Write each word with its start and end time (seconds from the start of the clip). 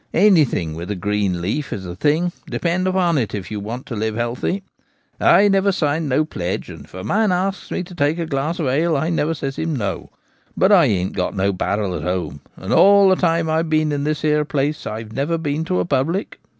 Anything 0.15 0.73
with 0.73 0.89
a 0.89 0.95
green 0.95 1.43
leaf 1.43 1.71
is 1.71 1.83
the 1.83 1.95
thing, 1.95 2.31
depend 2.49 2.87
upon 2.87 3.19
it, 3.19 3.35
if 3.35 3.51
you 3.51 3.59
want 3.59 3.85
to 3.85 3.95
live 3.95 4.15
healthy. 4.15 4.63
I 5.19 5.47
never 5.47 5.71
signed 5.71 6.09
no 6.09 6.25
pledge; 6.25 6.71
and 6.71 6.85
if 6.85 6.95
a 6.95 7.03
man 7.03 7.31
asks 7.31 7.69
me 7.69 7.83
to 7.83 7.93
take 7.93 8.17
a 8.17 8.25
glass 8.25 8.57
of 8.57 8.65
ale, 8.65 8.97
I 8.97 9.11
never 9.11 9.35
says 9.35 9.57
him 9.57 9.75
no. 9.75 10.09
But 10.57 10.71
I 10.71 10.85
ain't 10.85 11.13
got 11.13 11.35
no 11.35 11.53
barrel 11.53 11.93
at 11.93 12.01
home; 12.01 12.41
and 12.57 12.73
all 12.73 13.09
the 13.09 13.15
time 13.15 13.47
IVe 13.47 13.69
been 13.69 13.91
in 13.91 14.03
this 14.03 14.23
here 14.23 14.43
place, 14.43 14.87
IVe 14.87 15.11
never 15.13 15.37
been 15.37 15.65
to 15.65 15.79
a 15.79 15.85
public. 15.85 16.39